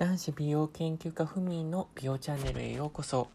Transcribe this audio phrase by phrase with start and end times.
[0.00, 3.28] 男子美容研究家ふみの美容チャンネルへようこそ。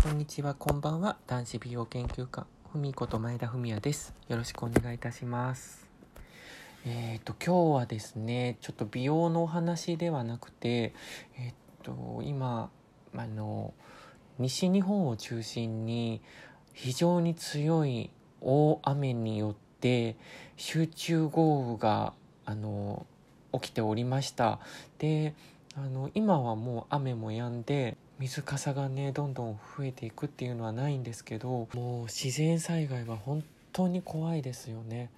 [0.00, 1.16] こんにちはこんばんは。
[1.26, 4.14] 男子美容研究家ふみこと前田文也です。
[4.28, 5.88] よろしくお願いいたします。
[6.86, 10.94] えっ、ー、と今日はですねちょっと美容のお話ではなくて
[11.36, 12.70] えっ、ー、と今
[13.16, 13.74] あの
[14.38, 16.22] 西日本を中心に
[16.74, 20.14] 非常に強い大雨によって
[20.56, 22.12] 集中豪雨が
[22.44, 23.04] あの
[23.52, 24.60] 起きておりました。
[24.98, 25.34] で
[25.76, 35.10] あの今はもう雨も止んで水かさがねどんどん増えていくっていうのはないんですけどもう自然災害は本当に怖いですよね。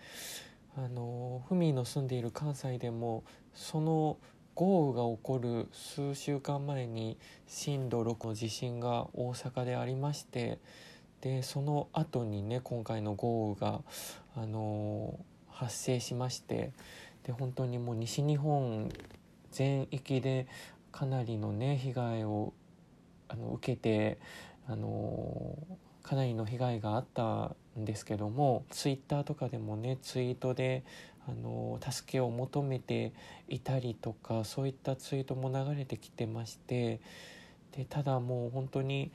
[0.77, 3.23] あのふみの住んでいる関西でも
[3.55, 4.17] その
[4.55, 7.17] 豪雨が起こる数週間前に
[7.47, 10.59] 震度6の地震が大阪でありまして
[11.21, 13.81] でその後にね今回の豪雨が、
[14.37, 15.19] あの
[15.49, 16.73] 発生しまして
[17.25, 18.91] で本当にもう西日本
[19.55, 20.47] 全域で
[20.93, 22.53] かなりのね被害を
[23.29, 24.19] あの受けて
[24.67, 25.57] あの
[26.03, 30.85] かなりの被害があったんですけどもツイッターとかでもねツイートで
[31.27, 33.13] あの助けを求めて
[33.49, 37.01] いたりとかそういったツイートも流れてきてまして
[37.77, 39.11] でただもう本当に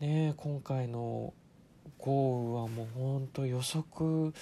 [0.00, 1.34] ね今回の
[1.98, 4.32] 豪雨はもう本当予測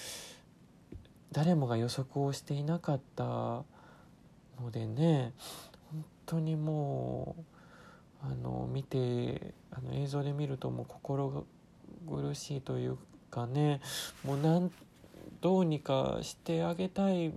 [1.32, 3.64] 誰もが予測をしていなかった
[4.60, 5.32] のでね
[5.90, 7.36] 本当にも
[8.22, 11.46] うあの見てあの映像で見るともう心
[12.08, 12.98] 苦しいという
[13.30, 13.80] かね
[14.24, 14.70] もうなん
[15.40, 17.32] どうにかしてあげたい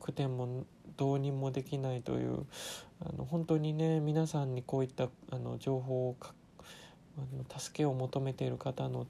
[0.00, 0.64] くても
[0.96, 2.46] どうにもできないという
[3.00, 9.06] あの本当にね皆さんにこういったあの情報をあの助けを求めている方の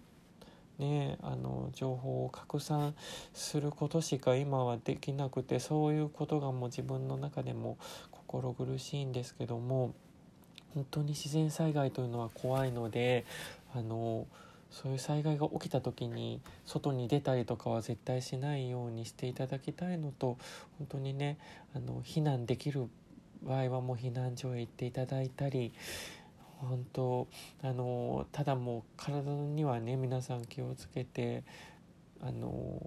[0.79, 2.95] ね、あの情報を拡散
[3.33, 7.79] することしか今はできなくてそういうことがもう自分の中でも
[8.11, 9.95] 心苦しいんですけども
[10.75, 13.25] 本当に自然災害というのは怖いので
[13.75, 14.27] あの
[14.71, 20.37] そういう災害が起きた時に外に出たりとかは絶対しないようにしていただきたいのと
[20.79, 21.39] 本当にね
[21.77, 22.89] あの避難できる
[23.45, 25.73] 場合はもう避難所へ行っていただいたり
[26.61, 27.29] 本当
[27.63, 31.43] あのただもう体にはね皆さん気をつけて
[32.21, 32.81] あの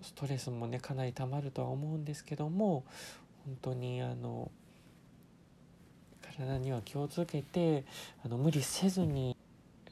[0.00, 2.84] ストレスもねかなりたまるとは思うんですけども
[3.44, 4.50] 本当にあの
[6.36, 7.84] 体には気をつけて
[8.24, 9.36] あの無理せずに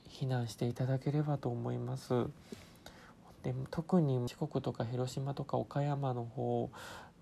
[0.09, 2.27] 避難していただければと思います。
[3.43, 6.71] で特に四国とか広島とか岡山の方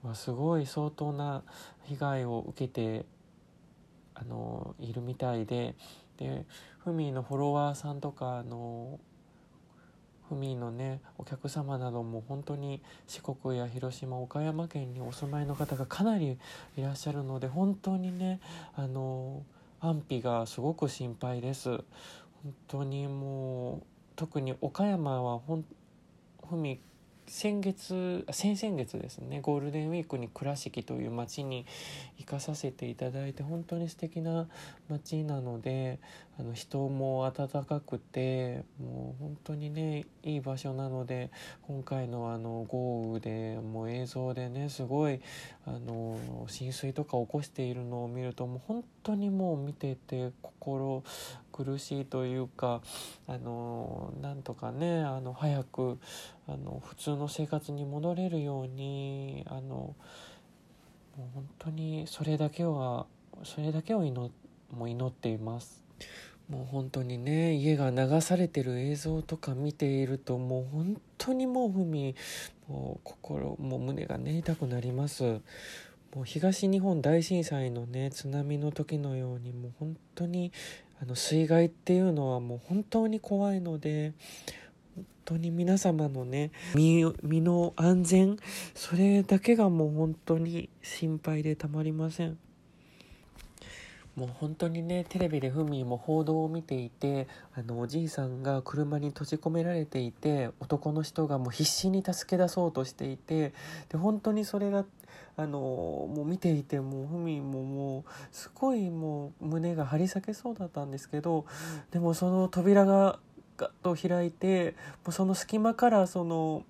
[0.02, 1.42] はすごい相当な
[1.84, 3.04] 被害を受けて
[4.20, 5.74] あのいるみたいで
[6.16, 6.44] で
[6.78, 8.98] フミーのフォロワーさんとかあの
[10.28, 16.38] フミーのねお客様なども本当に四国や広島岡山県にお住まいの方がかなり
[16.76, 18.40] いらっしゃるので本当にね
[18.74, 19.42] あの
[19.80, 21.70] 安否がすごく心配です。
[21.70, 23.82] 本当にもう
[24.16, 25.64] 特に岡山はほん
[26.48, 26.80] ふみ
[27.28, 31.66] 先月先々月ですねゴールデンウィークに倉敷という町に
[32.16, 34.48] 行かさせていただいて本当に素敵な
[34.88, 35.98] 町なので
[36.38, 41.30] あの人も温かくてもう本当にねいい場所なので
[41.62, 45.20] 今回のあの豪雨でもう映像でねすごい
[45.66, 46.18] あの
[46.48, 51.02] 浸水とか起こしているのを見るともう本当にもう見てて心
[51.64, 52.82] 苦しいというか
[53.26, 55.98] あのなんとかねあの早く
[56.46, 59.94] あの普通の生活に戻れるようにあのも
[61.18, 63.06] う本当にそれだけは
[63.42, 64.32] それだけを祈
[64.70, 65.82] もう祈っています。
[66.48, 72.14] もう本当にね家が流されてる映像とか見ているともう本当にもうふみ
[72.68, 75.40] もう心もう胸がね痛くなります
[76.14, 80.52] もう東日本大震災のね津波の時のようにもう本当に
[81.02, 84.12] あの水害っていうのはもう本当に怖いので
[84.96, 88.36] 本当に皆様のね身身の安全
[88.74, 92.38] それだけがもう本当に心配でたまりません。
[94.18, 103.52] もう本当にねテレビでふみも報道を見ていてあのおじいさんが車に閉じ込められていて男の人がもう必死に助け出そうとしていて
[103.90, 104.84] で本当にそれが
[105.38, 111.46] あのもう見ていてもうふみももうすごいもう胸が張り裂けそうだったんですけど
[111.92, 113.20] でもその扉が
[113.56, 114.74] ガッと開いて
[115.04, 116.64] もうその隙間からその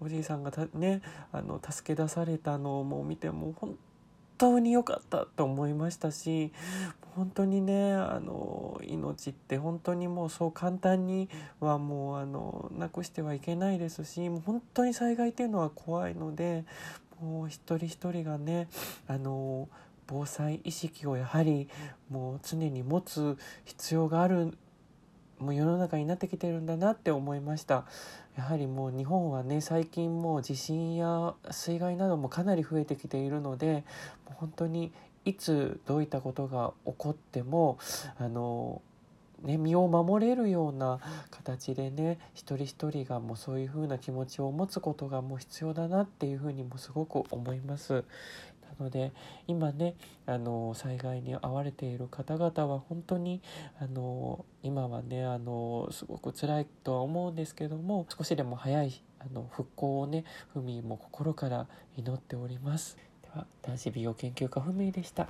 [0.00, 1.00] おじいさんがね
[1.30, 3.76] あの助け出されたのをもう見てもう本
[4.36, 6.50] 当に良かったと思いましたし
[7.14, 11.28] 本当にねあの命って本当にもうそう簡単に
[11.60, 16.64] はもうあのなくしてはいけないですしもう本当に災害っていうのは怖いので
[17.22, 18.68] もう一人一人がね
[19.06, 19.68] あの
[20.06, 21.68] 防災意識をやはり
[22.10, 24.56] もう常に持つ必要がある
[25.38, 27.84] もう世の中になってきてるんだなって思いました。
[28.36, 33.84] やはりもう日本はね最近もう地震や水害などもかなり増えてきているので
[34.26, 34.92] もう本当に
[35.24, 37.78] いつどういったことが起こっても
[38.18, 38.80] あの
[39.42, 41.00] ね、身を守れるような
[41.30, 48.04] 形でね一人一人がもうそういう風な気持ちを持つことがもう必要だなっていう風にもすごく思います。
[48.78, 49.12] なので
[49.46, 49.94] 今ね
[50.26, 53.42] あの災害に遭われている方々は本当に
[53.78, 61.66] あの今はねあのすごく辛いとは思うんですけども少しでも早いあの復興をねふみも心から
[61.96, 62.96] 祈っております。
[63.22, 65.28] では男子美容研究家ふみでした。